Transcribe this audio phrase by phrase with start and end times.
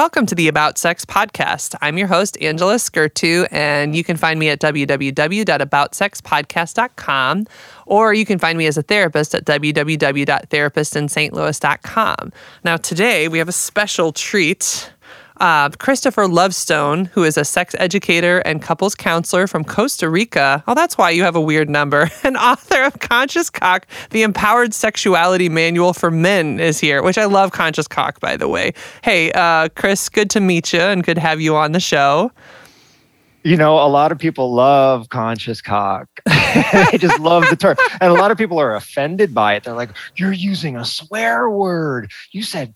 [0.00, 1.76] Welcome to the About Sex podcast.
[1.82, 7.46] I'm your host, Angela Skurtu, and you can find me at www.aboutsexpodcast.com,
[7.84, 12.32] or you can find me as a therapist at www.therapistinstlouis.com.
[12.64, 14.90] Now, today we have a special treat.
[15.40, 20.62] Uh, Christopher Lovestone, who is a sex educator and couples counselor from Costa Rica.
[20.68, 22.10] Oh, that's why you have a weird number.
[22.22, 27.24] And author of Conscious Cock, the Empowered Sexuality Manual for Men, is here, which I
[27.24, 28.72] love Conscious Cock, by the way.
[29.02, 32.30] Hey, uh, Chris, good to meet you and good to have you on the show.
[33.42, 36.08] You know, a lot of people love conscious cock.
[36.26, 37.76] they just love the term.
[38.00, 39.64] And a lot of people are offended by it.
[39.64, 42.10] They're like, you're using a swear word.
[42.32, 42.74] You said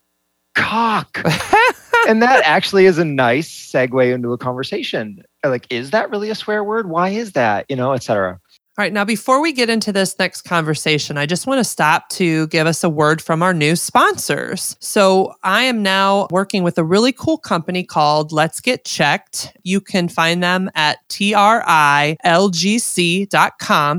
[0.55, 1.23] cock.
[2.07, 5.23] and that actually is a nice segue into a conversation.
[5.43, 6.89] Like, is that really a swear word?
[6.89, 7.65] Why is that?
[7.69, 8.39] You know, etc.
[8.77, 12.09] All right, now before we get into this next conversation, I just want to stop
[12.09, 14.75] to give us a word from our new sponsors.
[14.81, 19.55] So, I am now working with a really cool company called Let's Get Checked.
[19.63, 21.63] You can find them at trylgc.com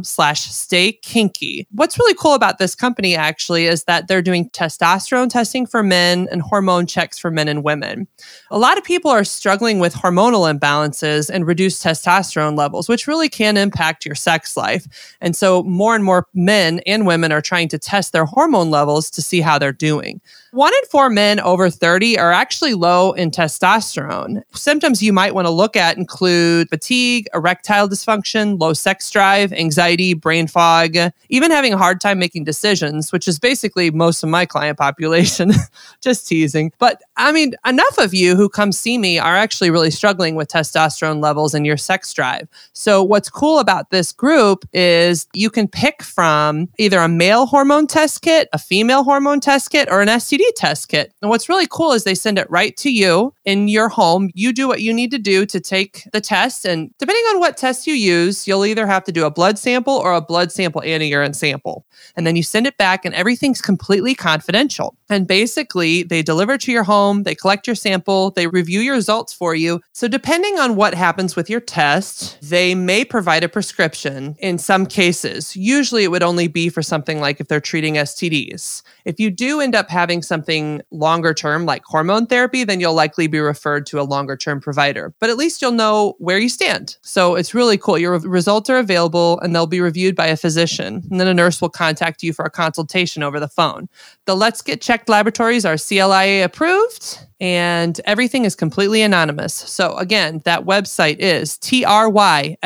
[0.05, 1.67] slash stay kinky.
[1.71, 6.29] What's really cool about this company actually is that they're doing testosterone testing for men
[6.31, 8.07] and hormone checks for men and women.
[8.51, 13.31] A lot of people are struggling with hormonal imbalances and reduced testosterone levels, which really
[13.31, 15.17] can impact your sex life life.
[15.21, 19.11] And so more and more men and women are trying to test their hormone levels
[19.11, 20.21] to see how they're doing.
[20.53, 24.43] One in four men over 30 are actually low in testosterone.
[24.55, 30.15] Symptoms you might want to look at include fatigue, erectile dysfunction, low sex drive, anxiety,
[30.15, 30.97] brain fog,
[31.29, 35.53] even having a hard time making decisions, which is basically most of my client population.
[36.01, 36.73] Just teasing.
[36.79, 40.49] But I mean, enough of you who come see me are actually really struggling with
[40.49, 42.49] testosterone levels and your sex drive.
[42.73, 47.87] So, what's cool about this group is you can pick from either a male hormone
[47.87, 51.13] test kit, a female hormone test kit, or an STD test kit.
[51.23, 54.31] And what's really cool is they send it right to you in your home.
[54.35, 56.65] You do what you need to do to take the test.
[56.65, 59.95] And depending on what test you use, you'll either have to do a blood sample
[59.95, 61.87] or a blood sample and a urine sample.
[62.17, 64.97] And then you send it back, and everything's completely confidential.
[65.09, 69.33] And basically, they deliver to your home, they collect your sample, they review your results
[69.33, 69.81] for you.
[69.93, 74.87] So, depending on what happens with your test, they may provide a prescription in some
[74.87, 75.57] cases.
[75.57, 78.83] Usually, it would only be for something like if they're treating STDs.
[79.05, 83.27] If you do end up having something longer term, like hormone therapy, then you'll likely
[83.27, 85.13] be referred to a longer term provider.
[85.19, 86.97] But at least you'll know where you stand.
[87.03, 87.99] So it's really cool.
[87.99, 91.03] Your results are available and they'll be reviewed by a physician.
[91.11, 93.89] And then a nurse will contact you for a consultation over the phone.
[94.27, 99.55] The Let's Get Checked laboratories are CLIA approved and everything is completely anonymous.
[99.55, 102.57] So again, that website is trylgc.com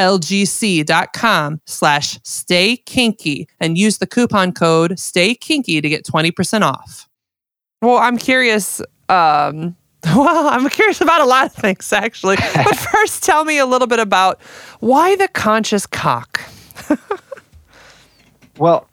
[1.71, 7.09] slash stay kinky and use the coupon code stay kinky to get 20% off.
[7.83, 8.81] Well, I'm curious.
[9.09, 12.37] Um, well, I'm curious about a lot of things actually.
[12.55, 14.41] but first, tell me a little bit about
[14.81, 16.43] why the conscious cock.
[18.59, 18.87] well,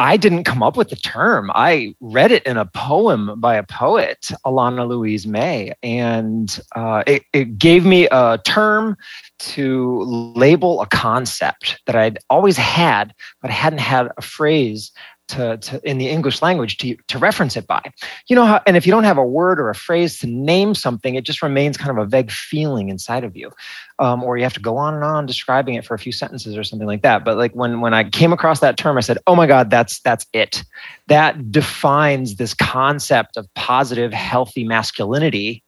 [0.00, 1.50] I didn't come up with the term.
[1.54, 7.24] I read it in a poem by a poet, Alana Louise May, and uh, it,
[7.34, 8.96] it gave me a term
[9.40, 14.92] to label a concept that I'd always had, but hadn't had a phrase
[15.28, 17.80] to, to in the English language to, to reference it by.
[18.28, 20.74] You know how, and if you don't have a word or a phrase to name
[20.74, 23.50] something, it just remains kind of a vague feeling inside of you.
[23.98, 26.56] Um, or you have to go on and on describing it for a few sentences
[26.56, 27.24] or something like that.
[27.24, 30.00] But like when when I came across that term, I said, "Oh my God, that's
[30.00, 30.64] that's it.
[31.06, 35.62] That defines this concept of positive, healthy masculinity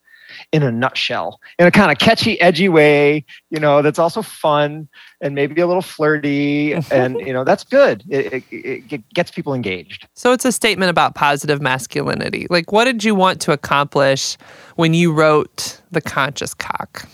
[0.51, 4.87] in a nutshell in a kind of catchy edgy way you know that's also fun
[5.21, 8.03] and maybe a little flirty and you know that's good.
[8.09, 10.07] It, it, it, gets people engaged.
[10.13, 12.45] So it's a statement about positive masculinity.
[12.49, 14.37] Like what did you want to accomplish
[14.75, 17.07] when you wrote the conscious cock?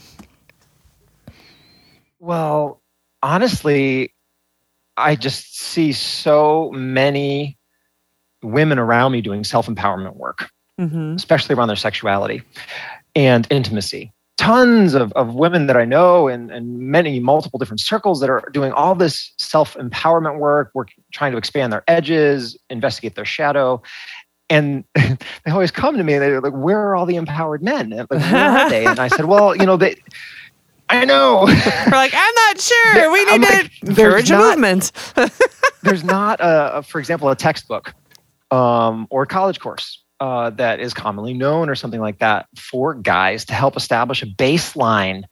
[2.19, 2.81] Well
[3.21, 4.13] honestly
[4.95, 7.57] i just see so many
[8.41, 10.49] women around me doing self-empowerment work
[10.79, 11.15] mm-hmm.
[11.15, 12.41] especially around their sexuality
[13.15, 14.13] and intimacy.
[14.37, 18.41] Tons of, of women that I know and, and many multiple different circles that are
[18.53, 23.81] doing all this self empowerment work, work, trying to expand their edges, investigate their shadow.
[24.49, 27.91] And they always come to me and they're like, Where are all the empowered men?
[27.91, 28.85] And like, Where are they?
[28.85, 29.97] And I said, Well, you know, they.
[30.91, 31.43] I know.
[31.45, 33.11] We're like, I'm not sure.
[33.11, 34.91] We need to encourage not, movement.
[35.83, 37.93] there's not, a, for example, a textbook
[38.49, 42.93] um, or a college course uh, that is commonly known or something like that for
[42.93, 45.23] guys to help establish a baseline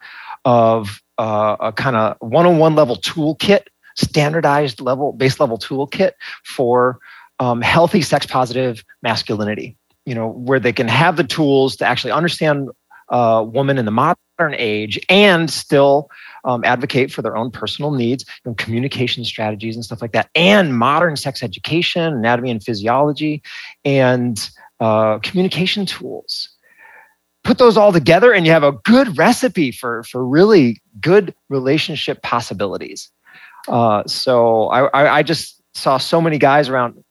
[0.45, 6.11] of uh, a kind of one-on-one level toolkit, standardized level, base level toolkit
[6.43, 6.99] for
[7.39, 9.75] um, healthy sex positive masculinity.
[10.05, 12.69] You know, where they can have the tools to actually understand
[13.09, 14.15] uh, woman in the modern
[14.53, 16.09] age and still
[16.45, 20.77] um, advocate for their own personal needs and communication strategies and stuff like that, and
[20.77, 23.41] modern sex education, anatomy and physiology,
[23.83, 26.49] and uh, communication tools.
[27.43, 32.21] Put those all together, and you have a good recipe for for really good relationship
[32.21, 33.09] possibilities.
[33.67, 37.03] Uh, so I, I, I just saw so many guys around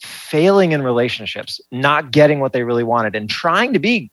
[0.00, 4.10] failing in relationships, not getting what they really wanted, and trying to be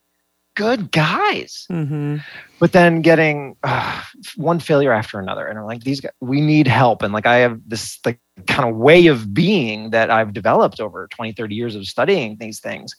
[0.62, 2.18] good guys, mm-hmm.
[2.60, 4.04] but then getting uh,
[4.36, 5.48] one failure after another.
[5.48, 7.02] And I'm like, these guys, we need help.
[7.02, 11.08] And like, I have this like kind of way of being that I've developed over
[11.08, 12.96] 20, 30 years of studying these things.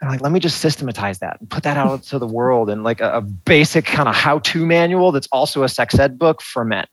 [0.00, 2.70] And I'm like, let me just systematize that and put that out to the world
[2.70, 6.20] and like a, a basic kind of how to manual that's also a sex ed
[6.20, 6.86] book for men.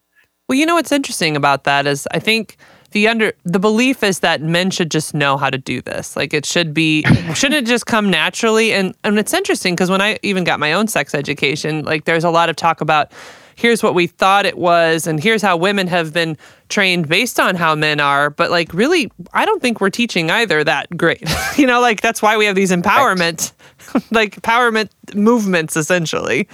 [0.47, 2.57] Well, you know what's interesting about that is I think
[2.91, 6.15] the under the belief is that men should just know how to do this.
[6.15, 7.03] Like it should be
[7.33, 8.73] shouldn't it just come naturally?
[8.73, 12.23] And and it's interesting because when I even got my own sex education, like there's
[12.23, 13.11] a lot of talk about
[13.59, 16.37] here's what we thought it was and here's how women have been
[16.69, 20.63] trained based on how men are but like really i don't think we're teaching either
[20.63, 21.21] that great
[21.57, 23.51] you know like that's why we have these empowerment
[24.11, 26.47] like empowerment movements essentially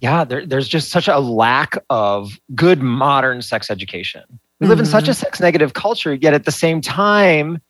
[0.00, 4.22] yeah, there, there's just such a lack of good modern sex education.
[4.28, 4.70] We mm-hmm.
[4.70, 5.20] live in such a mm-hmm.
[5.20, 7.60] sex negative culture, yet at the same time,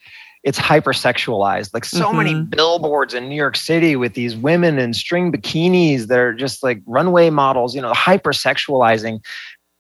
[0.44, 1.75] it's hypersexualized.
[1.75, 2.16] Like so mm-hmm.
[2.16, 6.62] many billboards in New York City with these women in string bikinis that are just
[6.62, 9.20] like runway models, you know, hypersexualizing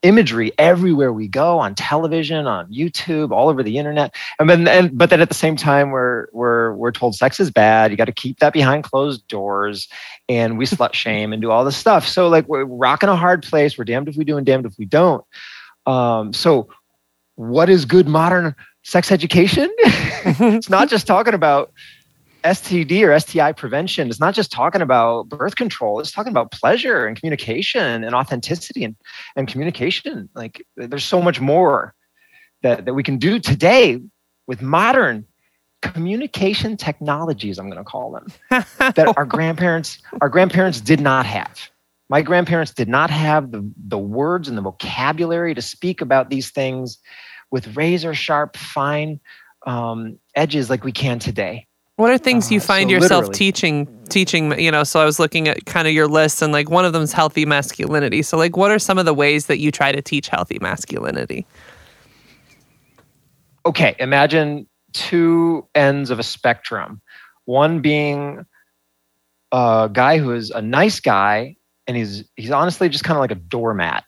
[0.02, 4.14] imagery everywhere we go on television, on YouTube, all over the internet.
[4.38, 7.50] And then, and, but then at the same time, we're we're we're told sex is
[7.50, 7.90] bad.
[7.90, 9.88] You got to keep that behind closed doors,
[10.28, 12.06] and we slut shame and do all this stuff.
[12.06, 13.76] So like we're rocking a hard place.
[13.76, 15.24] We're damned if we do and damned if we don't.
[15.86, 16.68] Um, so,
[17.36, 19.70] what is good modern sex education?
[19.78, 21.72] it's not just talking about
[22.44, 27.06] STD or STI prevention is not just talking about birth control, it's talking about pleasure
[27.06, 28.96] and communication and authenticity and,
[29.36, 30.28] and communication.
[30.34, 31.94] Like there's so much more
[32.62, 34.00] that, that we can do today
[34.46, 35.26] with modern
[35.82, 38.26] communication technologies, I'm going to call them,
[38.78, 41.70] that our grandparents, our grandparents did not have.
[42.08, 46.50] My grandparents did not have the, the words and the vocabulary to speak about these
[46.50, 46.98] things
[47.50, 49.20] with razor sharp, fine
[49.66, 51.67] um, edges like we can today.
[51.98, 53.34] What are things you uh, find so yourself literally.
[53.34, 56.70] teaching teaching, you know, so I was looking at kind of your list and like
[56.70, 58.22] one of them is healthy masculinity.
[58.22, 61.44] So like what are some of the ways that you try to teach healthy masculinity?
[63.66, 67.00] Okay, imagine two ends of a spectrum.
[67.46, 68.46] One being
[69.50, 71.56] a guy who is a nice guy
[71.88, 74.04] and he's he's honestly just kind of like a doormat.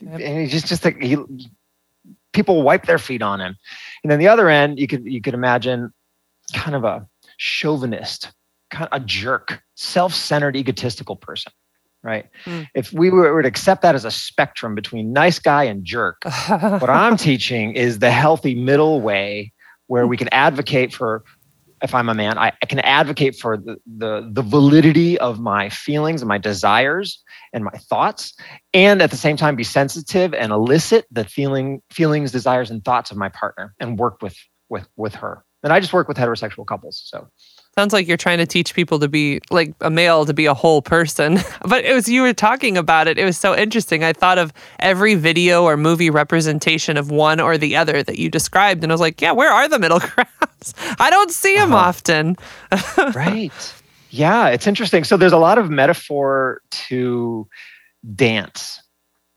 [0.00, 1.18] And he's just just like he
[2.32, 3.54] people wipe their feet on him.
[4.02, 5.92] And then the other end, you could you could imagine
[6.52, 7.06] kind of a
[7.38, 8.32] chauvinist,
[8.70, 11.52] kind of a jerk, self-centered, egotistical person,
[12.02, 12.26] right?
[12.44, 12.66] Mm.
[12.74, 16.90] If we were to accept that as a spectrum between nice guy and jerk, what
[16.90, 19.52] I'm teaching is the healthy middle way
[19.88, 21.22] where we can advocate for
[21.82, 25.68] if I'm a man, I, I, can advocate for the, the, the validity of my
[25.68, 27.22] feelings and my desires
[27.52, 28.34] and my thoughts,
[28.72, 33.10] and at the same time be sensitive and elicit the feeling, feelings, desires, and thoughts
[33.10, 34.36] of my partner and work with
[34.68, 35.44] with with her.
[35.66, 37.02] And I just work with heterosexual couples.
[37.04, 37.26] So
[37.76, 40.54] sounds like you're trying to teach people to be like a male to be a
[40.54, 41.40] whole person.
[41.68, 43.18] but it was you were talking about it.
[43.18, 44.04] It was so interesting.
[44.04, 48.30] I thought of every video or movie representation of one or the other that you
[48.30, 50.74] described, and I was like, yeah, where are the middle grounds?
[51.00, 51.88] I don't see them uh-huh.
[51.88, 52.36] often.
[53.12, 53.74] right.
[54.10, 55.02] Yeah, it's interesting.
[55.02, 57.48] So there's a lot of metaphor to
[58.14, 58.80] dance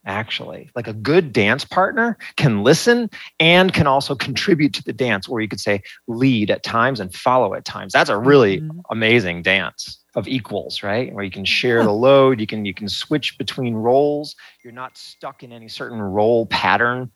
[0.06, 0.70] actually.
[0.74, 5.40] Like a good dance partner can listen and can also contribute to the dance, or
[5.40, 7.92] you could say lead at times and follow at times.
[7.92, 8.80] That's a really mm-hmm.
[8.90, 11.12] amazing dance of equals, right?
[11.14, 14.34] Where you can share the load, you can you can switch between roles.
[14.64, 17.10] You're not stuck in any certain role pattern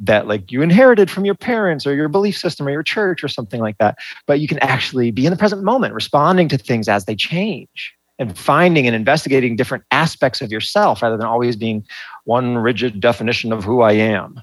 [0.00, 3.28] that like you inherited from your parents or your belief system or your church or
[3.28, 3.98] something like that.
[4.26, 7.94] But you can actually be in the present moment, responding to things as they change
[8.22, 11.84] and finding and investigating different aspects of yourself rather than always being
[12.24, 14.40] one rigid definition of who I am.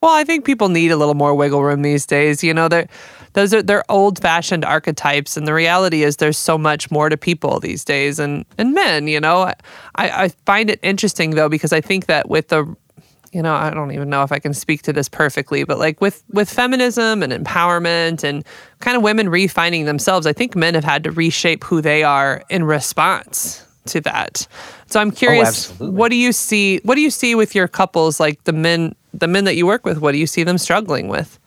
[0.00, 2.44] Well, I think people need a little more wiggle room these days.
[2.44, 2.86] You know, they're
[3.32, 7.16] those are they're old fashioned archetypes, and the reality is there's so much more to
[7.16, 9.08] people these days, and and men.
[9.08, 9.54] You know, I
[9.96, 12.76] I find it interesting though because I think that with the
[13.32, 16.00] you know i don't even know if i can speak to this perfectly but like
[16.00, 18.44] with with feminism and empowerment and
[18.80, 22.42] kind of women refining themselves i think men have had to reshape who they are
[22.48, 24.46] in response to that.
[24.86, 27.68] So i'm oh, curious oh, what do you see what do you see with your
[27.68, 30.58] couples like the men the men that you work with what do you see them
[30.58, 31.38] struggling with?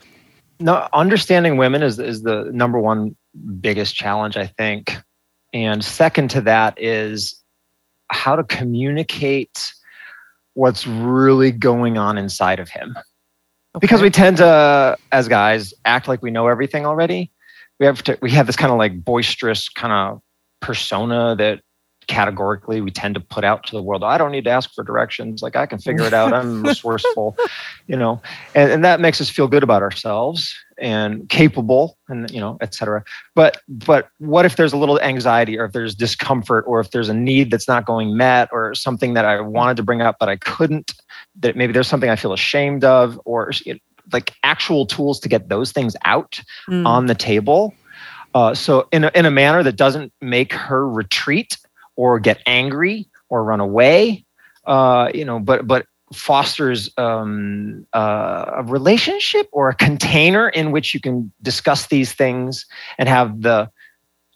[0.60, 3.16] No understanding women is is the number one
[3.60, 4.98] biggest challenge i think.
[5.54, 7.42] And second to that is
[8.10, 9.74] how to communicate
[10.54, 12.96] what's really going on inside of him.
[12.98, 13.80] Okay.
[13.80, 17.32] Because we tend to, as guys, act like we know everything already.
[17.80, 20.22] We have to, we have this kind of like boisterous kind of
[20.62, 21.62] persona that
[22.12, 24.84] categorically we tend to put out to the world i don't need to ask for
[24.84, 25.42] directions.
[25.42, 26.34] Like i can figure it out.
[26.34, 27.38] I'm resourceful
[27.88, 28.22] you know?
[28.54, 33.04] And, and that makes us feel good about ourselves and capable and you know etc
[33.36, 37.10] but but what if there's a little anxiety or if there's discomfort or if there's
[37.10, 40.28] a need that's not going met or something that i wanted to bring up but
[40.28, 40.94] i couldn't
[41.40, 43.52] that maybe there's something i feel ashamed of or
[44.12, 46.86] like actual tools to get those things out mm.
[46.86, 47.74] on the table.
[48.34, 51.58] Uh, so in a, in a manner that doesn't make her retreat
[51.96, 54.26] or get angry or run away
[54.66, 60.94] uh, you know but but fosters um, uh, a relationship or a container in which
[60.94, 62.66] you can discuss these things
[62.98, 63.70] and have the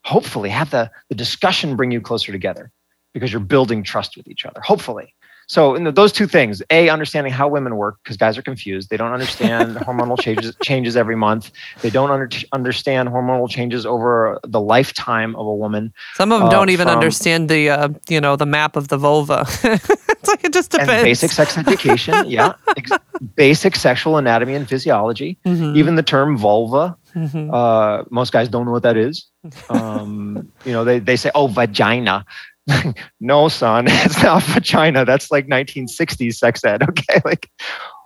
[0.03, 2.71] hopefully have the, the discussion bring you closer together
[3.13, 5.14] because you're building trust with each other hopefully
[5.47, 8.97] so the, those two things a understanding how women work because guys are confused they
[8.97, 14.61] don't understand hormonal changes changes every month they don't under, understand hormonal changes over the
[14.61, 18.21] lifetime of a woman some of them uh, don't even from, understand the uh, you
[18.21, 22.53] know the map of the vulva it's like it just depends basic sex education yeah
[22.77, 22.91] ex-
[23.35, 25.75] basic sexual anatomy and physiology mm-hmm.
[25.75, 27.53] even the term vulva Mm-hmm.
[27.53, 29.25] Uh, most guys don't know what that is.
[29.69, 32.25] Um, you know, they, they say, oh, vagina.
[33.19, 35.05] no, son, it's not vagina.
[35.05, 36.83] That's like 1960s sex ed.
[36.95, 37.49] Okay, like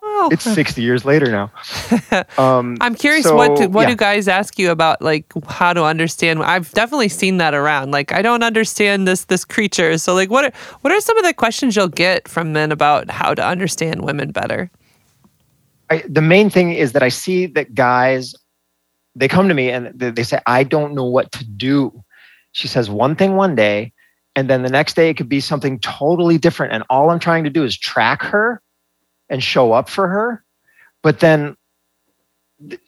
[0.04, 0.30] oh.
[0.32, 1.51] it's 60 years later now.
[2.38, 3.89] Um, I'm curious so, what do, what yeah.
[3.89, 6.42] do guys ask you about like how to understand?
[6.44, 7.92] I've definitely seen that around.
[7.92, 9.98] Like I don't understand this this creature.
[9.98, 10.51] So like what are,
[10.82, 14.32] what are some of the questions you'll get from men about how to understand women
[14.32, 14.72] better?
[15.89, 18.36] I, the main thing is that I see that guys
[19.16, 22.04] they come to me and they say I don't know what to do.
[22.54, 23.94] She says one thing one day
[24.39, 27.43] and then the next day it could be something totally different and all i'm trying
[27.43, 28.62] to do is track her
[29.29, 30.43] and show up for her
[31.03, 31.55] but then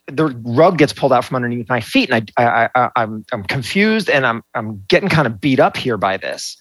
[0.08, 3.44] the rug gets pulled out from underneath my feet and I, I, I I'm, I'm
[3.44, 6.58] confused and I'm, I'm getting kind of beat up here by this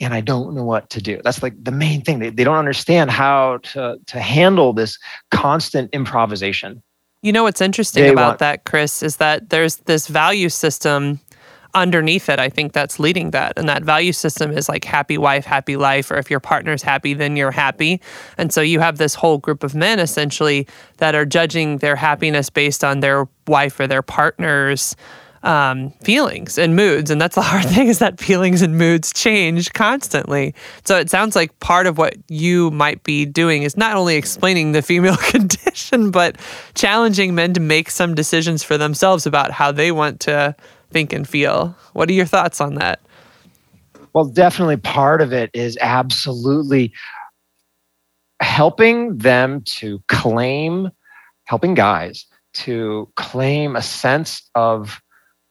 [0.00, 1.20] and I don't know what to do.
[1.24, 2.18] That's like the main thing.
[2.18, 4.98] They, they don't understand how to, to handle this
[5.30, 6.82] constant improvisation.
[7.22, 11.18] You know what's interesting they about want, that, Chris, is that there's this value system
[11.74, 13.54] underneath it, I think that's leading that.
[13.56, 17.14] And that value system is like happy wife, happy life, or if your partner's happy,
[17.14, 18.00] then you're happy.
[18.36, 20.66] And so you have this whole group of men essentially
[20.98, 24.96] that are judging their happiness based on their wife or their partner's
[25.42, 27.10] um, feelings and moods.
[27.10, 30.54] And that's the hard thing is that feelings and moods change constantly.
[30.84, 34.72] So it sounds like part of what you might be doing is not only explaining
[34.72, 36.36] the female condition, but
[36.74, 40.56] challenging men to make some decisions for themselves about how they want to
[40.90, 41.76] think and feel.
[41.92, 43.00] What are your thoughts on that?
[44.12, 46.92] Well, definitely part of it is absolutely
[48.40, 50.90] helping them to claim,
[51.44, 55.00] helping guys to claim a sense of,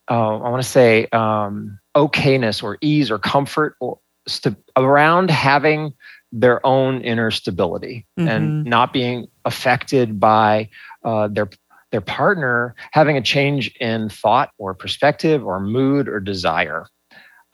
[0.10, 5.94] uh, I want to say, um, okayness or ease or comfort or st- around having
[6.32, 8.27] their own inner stability mm-hmm.
[8.27, 10.70] and not being affected by
[11.03, 11.50] uh, their
[11.91, 16.88] their partner having a change in thought or perspective or mood or desire,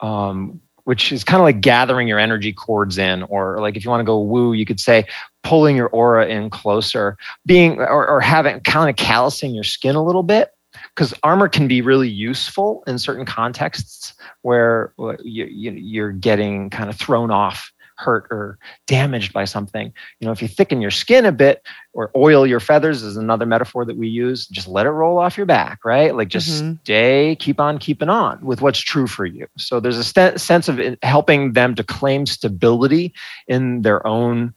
[0.00, 3.90] um, which is kind of like gathering your energy cords in, or like if you
[3.90, 5.04] want to go woo, you could say
[5.42, 10.04] pulling your aura in closer, being or, or having kind of callousing your skin a
[10.04, 10.50] little bit.
[10.94, 14.12] Because armor can be really useful in certain contexts
[14.42, 19.92] where you, you, you're getting kind of thrown off hurt or damaged by something.
[20.18, 23.46] You know, if you thicken your skin a bit or oil your feathers is another
[23.46, 26.14] metaphor that we use, just let it roll off your back, right?
[26.14, 26.74] Like just mm-hmm.
[26.82, 29.46] stay, keep on keeping on with what's true for you.
[29.56, 33.14] So there's a st- sense of helping them to claim stability
[33.46, 34.54] in their own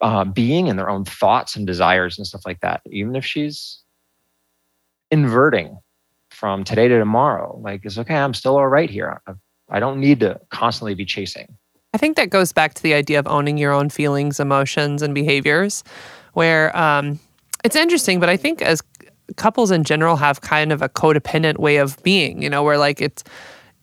[0.00, 3.78] uh, being and their own thoughts and desires and stuff like that, even if she's
[5.12, 5.78] inverting
[6.30, 7.56] from today to tomorrow.
[7.62, 9.22] Like, it's okay, I'm still all right here.
[9.28, 9.32] I,
[9.70, 11.56] I don't need to constantly be chasing.
[11.94, 15.14] I think that goes back to the idea of owning your own feelings, emotions, and
[15.14, 15.84] behaviors,
[16.32, 17.20] where um,
[17.64, 18.82] it's interesting, but I think as
[19.36, 23.00] couples in general have kind of a codependent way of being, you know, where like
[23.00, 23.22] it's,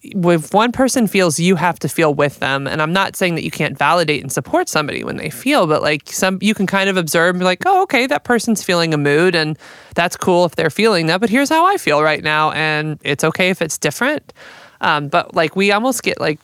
[0.02, 3.44] if one person feels you have to feel with them and i'm not saying that
[3.44, 6.90] you can't validate and support somebody when they feel but like some you can kind
[6.90, 9.60] of observe like oh okay that person's feeling a mood and
[9.96, 13.26] that's cool if they're feeling that but here's how i feel right now and it's
[13.26, 14.32] okay if it's different.
[14.82, 16.40] Um, but like we almost get like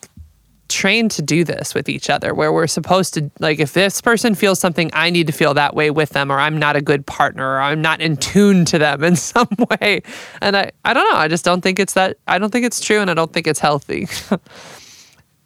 [0.68, 4.34] trained to do this with each other where we're supposed to like if this person
[4.34, 7.06] feels something i need to feel that way with them or i'm not a good
[7.06, 10.02] partner or i'm not in tune to them in some way.
[10.42, 11.18] And i i don't know.
[11.18, 13.48] I just don't think it's that i don't think it's true and i don't think
[13.48, 14.08] it's healthy.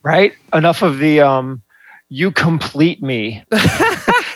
[0.02, 0.32] Right?
[0.54, 1.62] Enough of the um
[2.08, 3.44] you complete me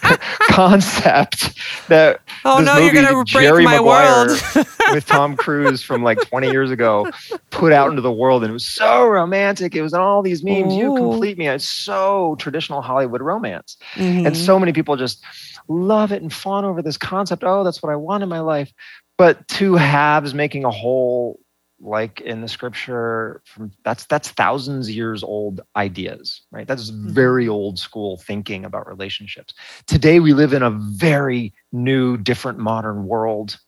[0.49, 1.57] concept
[1.87, 4.67] that oh no you're gonna break Jerry my Maguire world.
[4.91, 7.09] with Tom Cruise from like 20 years ago
[7.49, 9.75] put out into the world and it was so romantic.
[9.75, 10.73] It was all these memes.
[10.73, 10.77] Ooh.
[10.77, 11.47] you complete me.
[11.47, 13.77] It's so traditional Hollywood romance.
[13.95, 14.27] Mm-hmm.
[14.27, 15.23] and so many people just
[15.67, 17.43] love it and fawn over this concept.
[17.43, 18.71] Oh that's what I want in my life.
[19.17, 21.39] But two halves making a whole
[21.83, 27.09] like in the scripture from that's that's thousands years old ideas right that's mm-hmm.
[27.09, 29.53] very old school thinking about relationships
[29.85, 33.59] today we live in a very new different modern world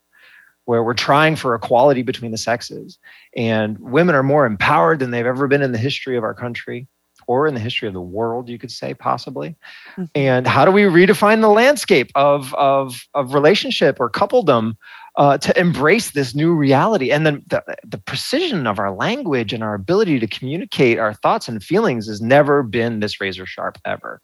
[0.64, 2.98] where we're trying for equality between the sexes
[3.36, 6.88] and women are more empowered than they've ever been in the history of our country
[7.28, 9.50] or in the history of the world you could say possibly
[9.92, 10.06] mm-hmm.
[10.16, 14.78] and how do we redefine the landscape of of of relationship or coupledom
[15.18, 17.12] uh, to embrace this new reality.
[17.12, 21.48] And then the, the precision of our language and our ability to communicate our thoughts
[21.48, 24.22] and feelings has never been this razor sharp ever.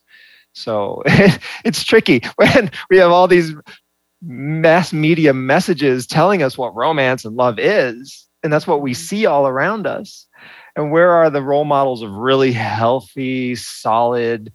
[0.54, 1.02] So
[1.66, 3.54] it's tricky when we have all these
[4.22, 8.28] mass media messages telling us what romance and love is.
[8.44, 9.02] And that's what we mm-hmm.
[9.02, 10.28] see all around us.
[10.76, 14.52] And where are the role models of really healthy, solid,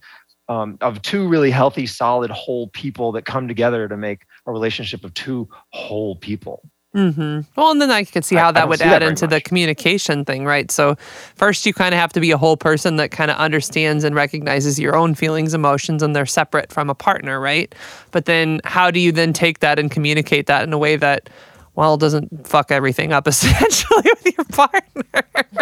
[0.48, 5.04] um, of two really healthy, solid, whole people that come together to make a relationship
[5.04, 6.62] of two whole people.
[6.96, 7.40] Mm-hmm.
[7.60, 9.30] Well, and then I could see how I, that I would add that into much.
[9.30, 10.70] the communication thing, right?
[10.70, 10.96] So,
[11.34, 14.14] first, you kind of have to be a whole person that kind of understands and
[14.14, 17.74] recognizes your own feelings, emotions, and they're separate from a partner, right?
[18.12, 21.28] But then, how do you then take that and communicate that in a way that,
[21.74, 25.02] well, doesn't fuck everything up essentially with your partner?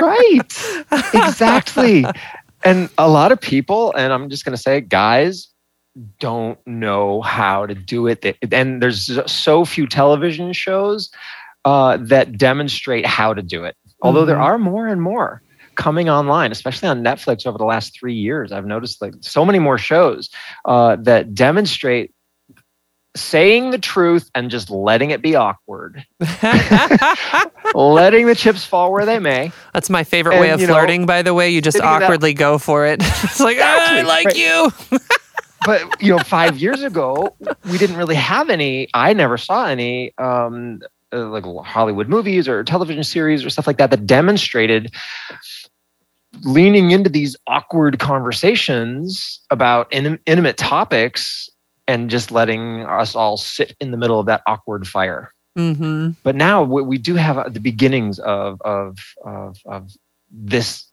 [0.00, 0.84] right.
[1.14, 2.04] Exactly.
[2.62, 5.48] and a lot of people, and I'm just going to say, guys,
[6.18, 8.36] don't know how to do it.
[8.52, 11.10] And there's so few television shows
[11.64, 13.76] uh, that demonstrate how to do it.
[14.02, 14.28] Although mm-hmm.
[14.28, 15.42] there are more and more
[15.76, 18.52] coming online, especially on Netflix over the last three years.
[18.52, 20.30] I've noticed like so many more shows
[20.64, 22.12] uh, that demonstrate
[23.16, 26.04] saying the truth and just letting it be awkward.
[27.74, 29.52] letting the chips fall where they may.
[29.72, 31.50] That's my favorite and, way of flirting, know, by the way.
[31.50, 33.00] You just awkwardly that, go for it.
[33.02, 34.36] it's like, exactly, I like right.
[34.36, 34.72] you
[35.64, 37.36] but you know, five years ago,
[37.70, 38.88] we didn't really have any.
[38.94, 40.80] I never saw any um,
[41.12, 44.94] uh, like Hollywood movies or television series or stuff like that that demonstrated
[46.42, 51.48] leaning into these awkward conversations about in, intimate topics
[51.86, 55.32] and just letting us all sit in the middle of that awkward fire.
[55.56, 56.10] Mm-hmm.
[56.22, 59.92] But now we, we do have the beginnings of of of, of
[60.30, 60.90] this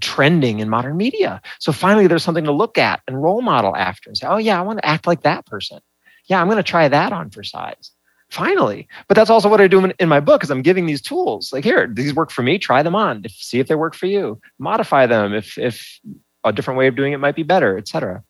[0.00, 1.40] trending in modern media.
[1.58, 4.58] So finally, there's something to look at and role model after and say, oh, yeah,
[4.58, 5.80] I want to act like that person.
[6.26, 7.92] Yeah, I'm going to try that on for size.
[8.28, 8.86] Finally.
[9.08, 11.52] But that's also what I do in, in my book is I'm giving these tools.
[11.52, 14.40] Like, here, these work for me, try them on, see if they work for you.
[14.58, 15.98] Modify them if, if
[16.44, 18.22] a different way of doing it might be better, etc.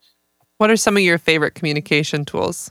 [0.59, 2.71] What are some of your favorite communication tools?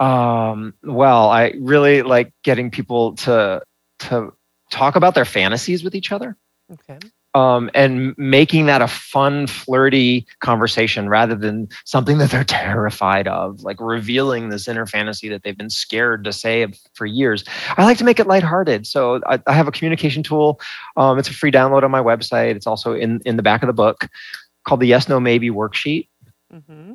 [0.00, 3.62] Um, well, I really like getting people to
[4.00, 4.32] to
[4.70, 6.36] talk about their fantasies with each other.
[6.74, 6.98] Okay.
[7.34, 13.62] Um, and making that a fun, flirty conversation rather than something that they're terrified of,
[13.62, 17.44] like revealing this inner fantasy that they've been scared to say for years.
[17.76, 18.86] I like to make it lighthearted.
[18.86, 20.60] So I, I have a communication tool.
[20.96, 22.54] Um, it's a free download on my website.
[22.54, 24.08] It's also in, in the back of the book
[24.64, 26.08] called the Yes, No, Maybe worksheet.
[26.52, 26.92] Mm-hmm.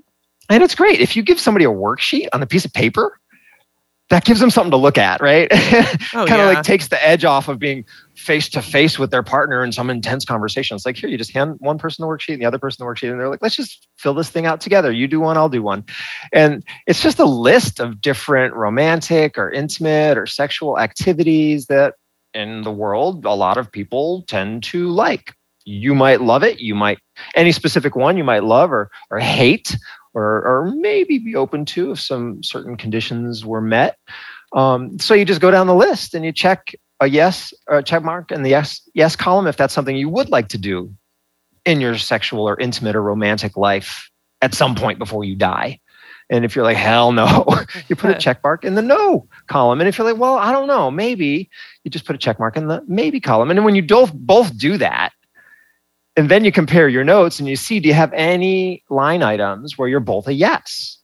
[0.49, 1.01] And it's great.
[1.01, 3.19] If you give somebody a worksheet on a piece of paper,
[4.09, 5.47] that gives them something to look at, right?
[6.11, 6.53] Oh, kind of yeah.
[6.55, 7.85] like takes the edge off of being
[8.19, 10.75] face to face with their partner in some intense conversation.
[10.75, 12.91] It's like, here, you just hand one person the worksheet and the other person the
[12.91, 14.91] worksheet, and they're like, let's just fill this thing out together.
[14.91, 15.86] You do one, I'll do one.
[16.34, 21.95] And it's just a list of different romantic or intimate or sexual activities that
[22.34, 25.34] in the world, a lot of people tend to like.
[25.65, 26.60] You might love it.
[26.60, 26.99] You might,
[27.36, 29.77] any specific one you might love or, or hate
[30.13, 33.97] or, or maybe be open to if some certain conditions were met.
[34.53, 37.83] Um, so you just go down the list and you check a yes or a
[37.83, 40.93] check mark in the yes yes column if that's something you would like to do
[41.65, 44.09] in your sexual or intimate or romantic life
[44.41, 45.79] at some point before you die.
[46.29, 47.47] And if you're like, hell no,
[47.88, 49.79] you put a check mark in the no column.
[49.79, 51.49] And if you're like, well, I don't know, maybe,
[51.83, 53.49] you just put a check mark in the maybe column.
[53.49, 55.12] And then when you both both do that,
[56.15, 59.77] and then you compare your notes and you see, do you have any line items
[59.77, 60.97] where you're both a yes?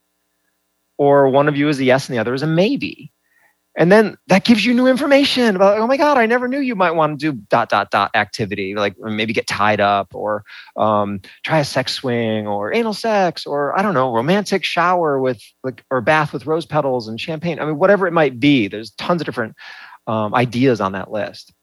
[0.98, 3.12] Or one of you is a yes and the other is a maybe?
[3.78, 6.76] And then that gives you new information about oh my god i never knew you
[6.76, 10.44] might want to do dot dot dot activity like maybe get tied up or
[10.78, 15.42] um, try a sex swing or anal sex or i don't know romantic shower with
[15.64, 17.60] like or bath with rose petals and champagne.
[17.60, 19.56] I mean whatever it might be there's tons of different
[20.08, 21.54] um, ideas on that list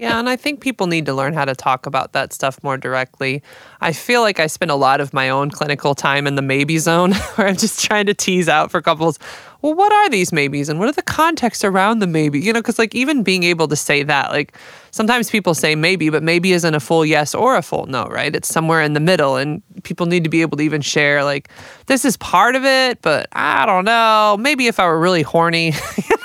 [0.00, 2.78] yeah, and I think people need to learn how to talk about that stuff more
[2.78, 3.42] directly.
[3.82, 6.78] I feel like I spend a lot of my own clinical time in the maybe
[6.78, 9.18] zone where I'm just trying to tease out for couples,
[9.60, 12.40] well, what are these maybes and what are the contexts around the maybe?
[12.40, 14.56] You know, because like even being able to say that, like
[14.90, 18.34] sometimes people say maybe, but maybe isn't a full yes or a full no, right?
[18.34, 21.50] It's somewhere in the middle, and people need to be able to even share, like,
[21.86, 24.38] this is part of it, but I don't know.
[24.40, 25.74] Maybe if I were really horny.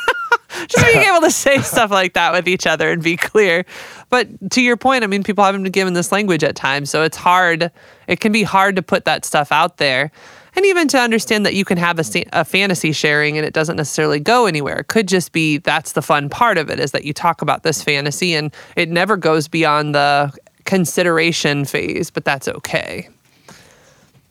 [0.67, 3.65] just being able to say stuff like that with each other and be clear.
[4.10, 7.04] But to your point, I mean, people haven't been given this language at times, so
[7.04, 7.71] it's hard.
[8.08, 10.12] It can be hard to put that stuff out there.
[10.56, 13.75] And even to understand that you can have a, a fantasy sharing and it doesn't
[13.75, 14.78] necessarily go anywhere.
[14.78, 17.63] It could just be that's the fun part of it is that you talk about
[17.63, 23.10] this fantasy and it never goes beyond the consideration phase, but that's okay.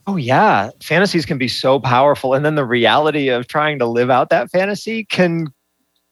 [0.06, 4.10] Oh yeah, fantasies can be so powerful and then the reality of trying to live
[4.10, 5.52] out that fantasy can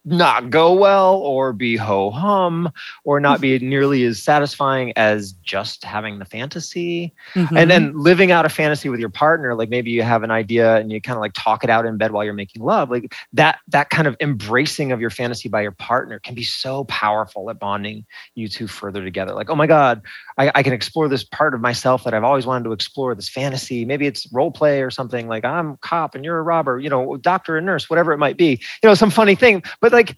[0.05, 2.71] not go well or be ho hum
[3.05, 7.15] or not be nearly as satisfying as just having the fantasy.
[7.35, 7.57] Mm-hmm.
[7.57, 10.77] and then living out a fantasy with your partner like maybe you have an idea
[10.77, 13.15] and you kind of like talk it out in bed while you're making love like
[13.33, 17.49] that that kind of embracing of your fantasy by your partner can be so powerful
[17.49, 19.35] at bonding you two further together.
[19.35, 20.03] Like oh my god
[20.37, 23.29] I, I can explore this part of myself that i've always wanted to explore this
[23.29, 23.85] fantasy.
[23.85, 27.17] Maybe it's role play or something like i'm cop and you're a robber you know
[27.19, 29.63] doctor and nurse whatever it might be you know some funny thing.
[29.81, 30.17] But but like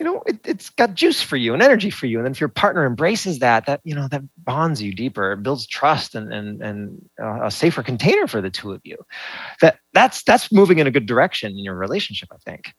[0.00, 2.18] you know it, has got juice for you and energy for you.
[2.18, 5.42] And then if your partner embraces that that you know that bonds you deeper it
[5.42, 8.96] builds trust and and and uh, a safer container for the two of you.
[9.60, 12.72] That that's that's moving in a good direction in your relationship i think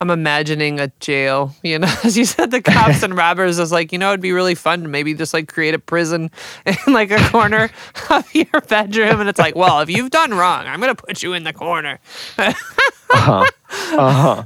[0.00, 3.92] I'm imagining a jail, you know, as you said, the cops and robbers is like,
[3.92, 6.30] you know, it'd be really fun to maybe just like create a prison
[6.66, 7.70] in like a corner
[8.10, 9.20] of your bedroom.
[9.20, 11.52] And it's like, well, if you've done wrong, I'm going to put you in the
[11.52, 11.98] corner.
[12.38, 13.46] uh-huh.
[13.68, 14.44] Uh-huh.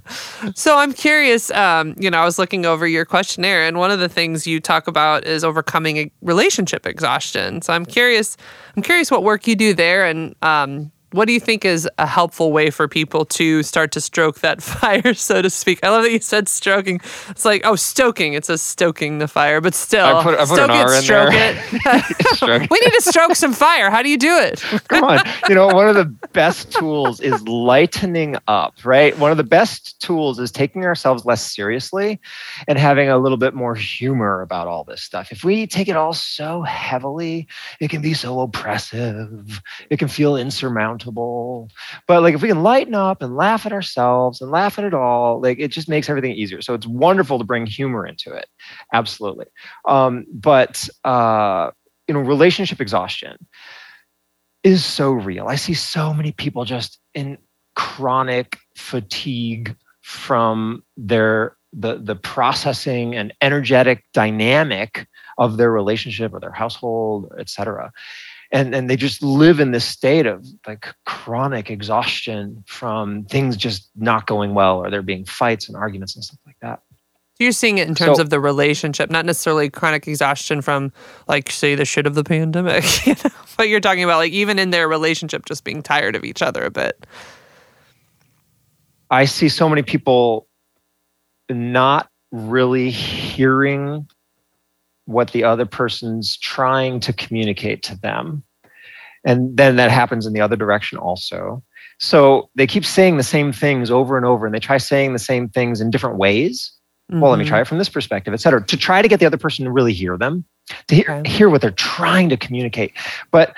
[0.54, 3.98] So I'm curious, um, you know, I was looking over your questionnaire and one of
[3.98, 7.62] the things you talk about is overcoming relationship exhaustion.
[7.62, 8.36] So I'm curious,
[8.76, 12.06] I'm curious what work you do there and, um, what do you think is a
[12.06, 15.80] helpful way for people to start to stroke that fire, so to speak?
[15.82, 17.00] I love that you said stroking.
[17.28, 18.34] It's like, oh, stoking.
[18.34, 22.70] It says stoking the fire, but still, I put, I put stoke it, stroke it.
[22.70, 23.90] we need to stroke some fire.
[23.90, 24.60] How do you do it?
[24.88, 25.20] Come on.
[25.48, 29.18] You know, one of the best tools is lightening up, right?
[29.18, 32.20] One of the best tools is taking ourselves less seriously
[32.68, 35.32] and having a little bit more humor about all this stuff.
[35.32, 37.48] If we take it all so heavily,
[37.80, 39.60] it can be so oppressive.
[39.90, 41.70] It can feel insurmountable accountable.
[42.06, 44.94] But like if we can lighten up and laugh at ourselves and laugh at it
[44.94, 46.60] all, like it just makes everything easier.
[46.62, 48.46] So it's wonderful to bring humor into it.
[48.92, 49.46] Absolutely.
[49.86, 51.70] Um, but uh,
[52.08, 53.46] you know, relationship exhaustion
[54.62, 55.48] is so real.
[55.48, 57.38] I see so many people just in
[57.76, 65.06] chronic fatigue from their the the processing and energetic dynamic
[65.38, 67.92] of their relationship or their household, et cetera
[68.52, 73.90] and and they just live in this state of like chronic exhaustion from things just
[73.96, 76.80] not going well or there being fights and arguments and stuff like that
[77.40, 80.92] you're seeing it in terms so, of the relationship, not necessarily chronic exhaustion from,
[81.26, 82.84] like, say, the shit of the pandemic.
[83.06, 83.30] You know?
[83.56, 86.62] But you're talking about, like, even in their relationship, just being tired of each other
[86.62, 87.06] a bit.
[89.10, 90.48] I see so many people
[91.48, 94.06] not really hearing
[95.10, 98.42] what the other person's trying to communicate to them.
[99.24, 101.62] And then that happens in the other direction also.
[101.98, 105.18] So they keep saying the same things over and over, and they try saying the
[105.18, 106.72] same things in different ways.
[107.10, 107.20] Mm-hmm.
[107.20, 107.62] Well, let me try mm-hmm.
[107.62, 109.92] it from this perspective, et cetera, to try to get the other person to really
[109.92, 110.44] hear them,
[110.86, 111.30] to hear, okay.
[111.30, 112.94] hear what they're trying to communicate.
[113.30, 113.54] But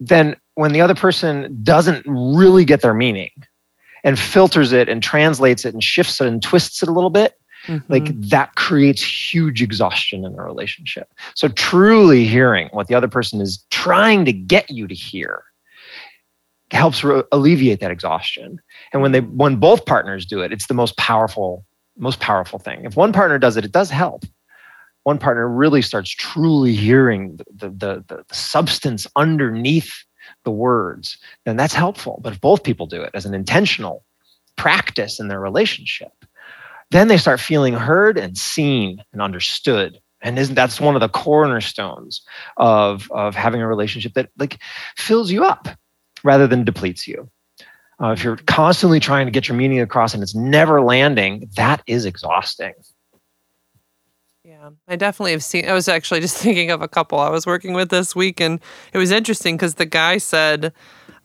[0.00, 3.30] then when the other person doesn't really get their meaning
[4.04, 7.40] and filters it and translates it and shifts it and twists it a little bit,
[7.66, 7.92] Mm-hmm.
[7.92, 11.12] Like that creates huge exhaustion in a relationship.
[11.34, 15.44] So, truly hearing what the other person is trying to get you to hear
[16.70, 18.60] helps re- alleviate that exhaustion.
[18.92, 21.64] And when they when both partners do it, it's the most powerful
[21.96, 22.84] most powerful thing.
[22.84, 24.24] If one partner does it, it does help.
[25.04, 30.04] One partner really starts truly hearing the, the, the, the substance underneath
[30.44, 32.20] the words, then that's helpful.
[32.22, 34.04] But if both people do it as an intentional
[34.56, 36.12] practice in their relationship,
[36.90, 41.08] then they start feeling heard and seen and understood and isn't that's one of the
[41.08, 42.22] cornerstones
[42.56, 44.58] of of having a relationship that like
[44.96, 45.68] fills you up
[46.24, 47.28] rather than depletes you
[48.02, 51.82] Uh, if you're constantly trying to get your meaning across and it's never landing, that
[51.86, 52.74] is exhausting.
[54.44, 55.66] Yeah, I definitely have seen.
[55.66, 58.60] I was actually just thinking of a couple I was working with this week, and
[58.92, 60.74] it was interesting because the guy said,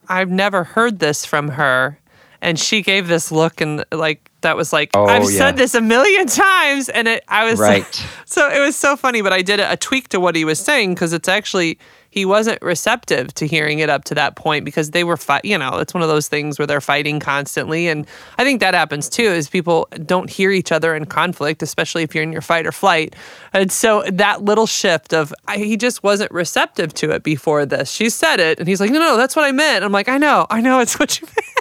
[0.07, 1.99] I've never heard this from her.
[2.41, 5.37] And she gave this look and like that was like oh, I've yeah.
[5.37, 7.85] said this a million times and it I was right.
[8.25, 10.59] so it was so funny but I did a, a tweak to what he was
[10.59, 11.79] saying because it's actually
[12.11, 15.57] he wasn't receptive to hearing it up to that point because they were fight you
[15.57, 18.05] know it's one of those things where they're fighting constantly and
[18.37, 22.13] i think that happens too is people don't hear each other in conflict especially if
[22.13, 23.15] you're in your fight or flight
[23.53, 27.89] and so that little shift of I, he just wasn't receptive to it before this
[27.89, 30.17] she said it and he's like no no that's what i meant i'm like i
[30.17, 31.60] know i know it's what you meant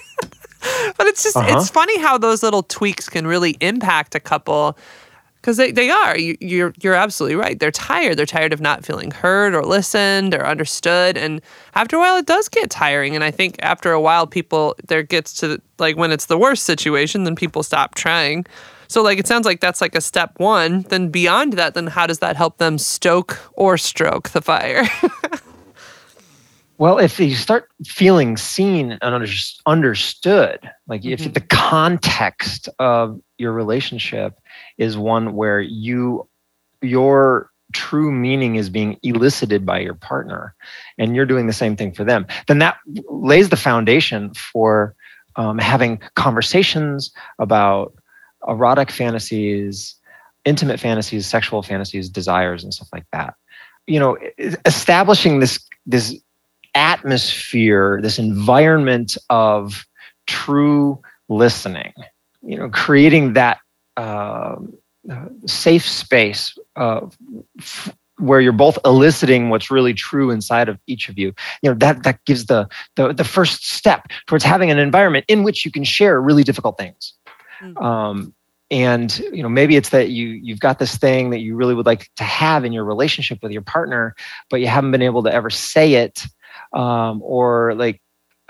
[0.96, 1.58] but it's just uh-huh.
[1.58, 4.76] it's funny how those little tweaks can really impact a couple
[5.40, 7.58] because they, they are you, you're you're absolutely right.
[7.58, 8.16] They're tired.
[8.16, 11.16] They're tired of not feeling heard or listened or understood.
[11.16, 11.40] And
[11.74, 13.14] after a while it does get tiring.
[13.14, 16.64] And i think after a while people there gets to like when it's the worst
[16.64, 18.44] situation then people stop trying.
[18.88, 20.82] So like it sounds like that's like a step one.
[20.82, 24.84] Then beyond that then how does that help them stoke or stroke the fire
[26.80, 29.26] Well, if you start feeling seen and
[29.66, 31.12] understood, like mm-hmm.
[31.12, 34.40] if the context of your relationship
[34.78, 36.26] is one where you
[36.80, 40.54] your true meaning is being elicited by your partner
[40.96, 44.96] and you're doing the same thing for them then that lays the foundation for
[45.36, 47.92] um, having conversations about
[48.48, 49.94] erotic fantasies
[50.44, 53.34] intimate fantasies sexual fantasies desires and stuff like that
[53.86, 54.18] you know
[54.64, 56.18] establishing this this
[56.74, 59.86] atmosphere this environment of
[60.26, 61.92] true listening
[62.42, 63.58] you know creating that
[63.96, 64.56] uh,
[65.46, 67.00] safe space uh,
[67.58, 71.74] f- where you're both eliciting what's really true inside of each of you you know
[71.74, 75.70] that that gives the, the the first step towards having an environment in which you
[75.70, 77.14] can share really difficult things
[77.60, 77.82] mm-hmm.
[77.82, 78.34] um,
[78.70, 81.86] and you know maybe it's that you you've got this thing that you really would
[81.86, 84.14] like to have in your relationship with your partner
[84.50, 86.26] but you haven't been able to ever say it
[86.72, 88.00] um, or like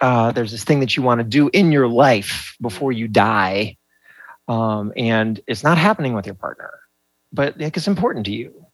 [0.01, 3.77] uh, there's this thing that you want to do in your life before you die
[4.51, 6.73] um, and it's not happening with your partner,
[7.33, 8.67] but like, it's important to you.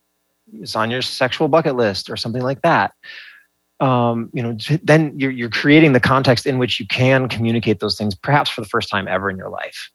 [0.55, 2.95] It's on your sexual bucket list or something like that.
[3.79, 7.99] Um, you know, then you're, you're creating the context in which you can communicate those
[7.99, 9.91] things, perhaps for the first time ever in your life.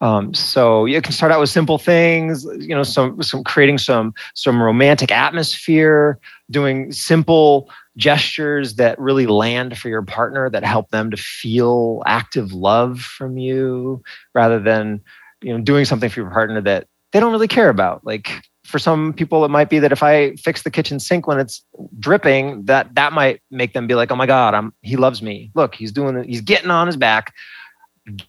[0.00, 4.12] Um, so you can start out with simple things, you know, some some creating some
[4.34, 6.18] some romantic atmosphere,
[6.50, 12.52] doing simple gestures that really land for your partner that help them to feel active
[12.52, 14.02] love from you
[14.34, 15.00] rather than
[15.42, 18.04] you know doing something for your partner that they don't really care about.
[18.04, 21.40] Like for some people it might be that if i fix the kitchen sink when
[21.40, 21.64] it's
[21.98, 25.50] dripping that that might make them be like oh my god i'm he loves me.
[25.54, 27.34] Look he's doing he's getting on his back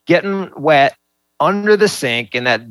[0.06, 0.96] getting wet
[1.40, 2.62] under the sink in that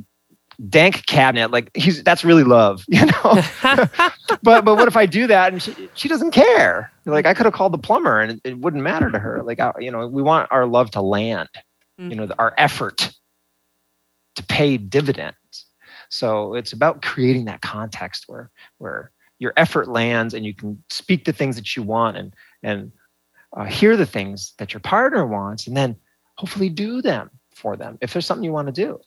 [0.69, 3.43] dank cabinet like he's that's really love you know?
[4.43, 6.93] But but what if i do that and she, she doesn't care?
[7.05, 9.43] Like i could have called the plumber and it, it wouldn't matter to her.
[9.43, 11.49] Like I, you know we want our love to land
[12.01, 12.11] mm-hmm.
[12.11, 13.13] you know our effort
[14.37, 15.67] to pay dividends.
[16.09, 21.25] So it's about creating that context where where your effort lands and you can speak
[21.25, 22.93] the things that you want and and
[23.57, 25.97] uh, hear the things that your partner wants and then
[26.37, 28.99] hopefully do them for them if there's something you want to do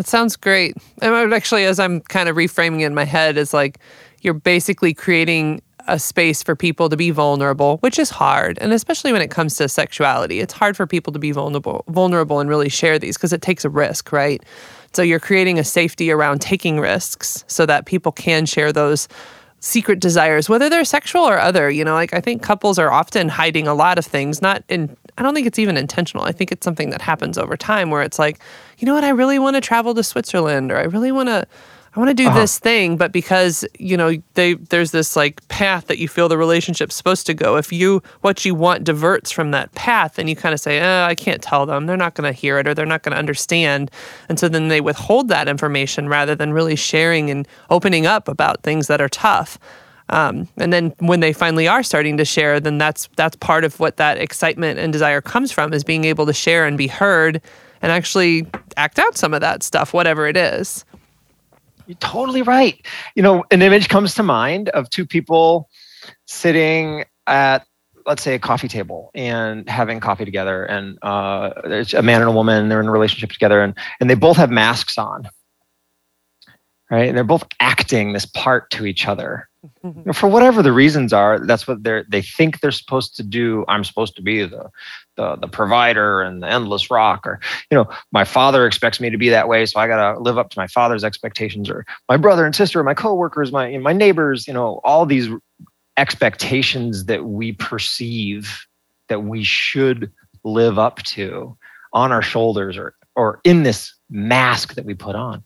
[0.00, 0.74] that sounds great.
[1.02, 3.78] And actually, as I'm kind of reframing it in my head, is like
[4.22, 8.56] you're basically creating a space for people to be vulnerable, which is hard.
[8.60, 12.40] And especially when it comes to sexuality, it's hard for people to be vulnerable, vulnerable
[12.40, 14.42] and really share these because it takes a risk, right?
[14.94, 19.06] So you're creating a safety around taking risks so that people can share those
[19.62, 21.68] secret desires, whether they're sexual or other.
[21.68, 24.96] You know, like I think couples are often hiding a lot of things, not in
[25.20, 26.24] I don't think it's even intentional.
[26.24, 28.40] I think it's something that happens over time where it's like,
[28.78, 31.46] you know what, I really want to travel to Switzerland or I really want to
[31.94, 32.38] I want to do uh-huh.
[32.38, 36.38] this thing, but because you know they there's this like path that you feel the
[36.38, 37.56] relationship's supposed to go.
[37.56, 41.04] If you what you want diverts from that path, then you kind of say, oh,
[41.04, 41.86] I can't tell them.
[41.86, 43.90] They're not going to hear it or they're not going to understand,
[44.28, 48.62] and so then they withhold that information rather than really sharing and opening up about
[48.62, 49.58] things that are tough.
[50.10, 53.78] Um, and then when they finally are starting to share, then that's that's part of
[53.80, 57.40] what that excitement and desire comes from is being able to share and be heard
[57.80, 58.46] and actually
[58.76, 60.84] act out some of that stuff, whatever it is.
[61.86, 62.84] You're totally right.
[63.14, 65.68] You know, an image comes to mind of two people
[66.26, 67.64] sitting at
[68.06, 72.30] let's say a coffee table and having coffee together and uh, there's a man and
[72.30, 75.28] a woman they're in a relationship together and, and they both have masks on
[76.90, 79.49] right and they're both acting this part to each other
[80.14, 83.84] for whatever the reasons are that's what they're they think they're supposed to do i'm
[83.84, 84.70] supposed to be the
[85.16, 87.38] the, the provider and the endless rock or
[87.70, 90.38] you know my father expects me to be that way so i got to live
[90.38, 94.48] up to my father's expectations or my brother and sister my coworkers my my neighbors
[94.48, 95.28] you know all these
[95.96, 98.66] expectations that we perceive
[99.08, 100.10] that we should
[100.44, 101.54] live up to
[101.92, 105.44] on our shoulders or or in this mask that we put on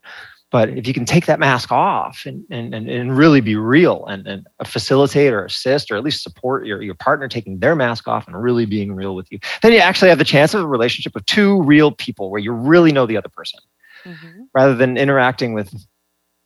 [0.55, 4.25] but if you can take that mask off and, and, and really be real and,
[4.29, 8.29] and facilitate or assist or at least support your, your partner taking their mask off
[8.29, 11.13] and really being real with you, then you actually have the chance of a relationship
[11.13, 13.59] with two real people where you really know the other person
[14.05, 14.43] mm-hmm.
[14.55, 15.75] rather than interacting with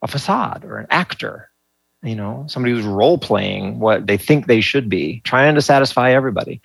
[0.00, 1.50] a facade or an actor,
[2.02, 6.12] you know, somebody who's role playing what they think they should be, trying to satisfy
[6.12, 6.62] everybody.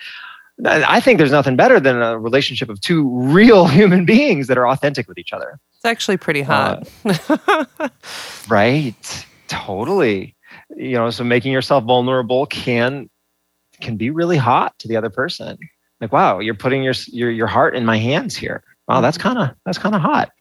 [0.64, 4.70] I think there's nothing better than a relationship of two real human beings that are
[4.70, 5.60] authentic with each other.
[5.84, 6.88] It's actually pretty hot.
[7.04, 7.90] Uh,
[8.50, 9.26] right.
[9.50, 10.34] Totally.
[10.78, 13.10] You know, so making yourself vulnerable can
[13.82, 15.58] can be really hot to the other person.
[16.00, 18.64] Like, wow, you're putting your your your heart in my hands here.
[18.88, 19.36] Wow, that's mm-hmm.
[19.36, 20.32] kind of that's kind of hot.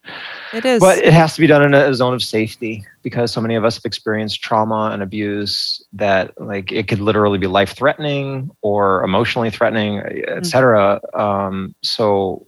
[0.53, 0.79] It is.
[0.79, 3.65] But it has to be done in a zone of safety because so many of
[3.65, 9.03] us have experienced trauma and abuse that like it could literally be life threatening or
[9.03, 11.01] emotionally threatening, etc.
[11.13, 11.19] Mm-hmm.
[11.19, 12.45] Um, so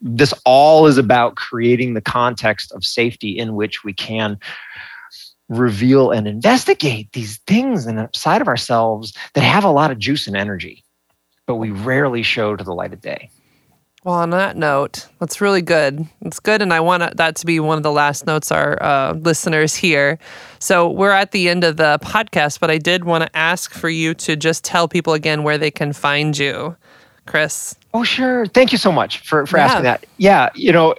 [0.00, 4.38] this all is about creating the context of safety in which we can
[5.48, 10.36] reveal and investigate these things inside of ourselves that have a lot of juice and
[10.36, 10.82] energy,
[11.46, 13.30] but we rarely show to the light of day.
[14.04, 16.04] Well, on that note, that's really good.
[16.22, 19.12] It's good, and I want that to be one of the last notes our uh,
[19.12, 20.18] listeners hear.
[20.58, 23.88] So we're at the end of the podcast, but I did want to ask for
[23.88, 26.76] you to just tell people again where they can find you.
[27.26, 27.74] Chris?
[27.94, 28.46] Oh, sure.
[28.46, 29.64] Thank you so much for, for yeah.
[29.64, 30.06] asking that.
[30.18, 30.94] Yeah, you know,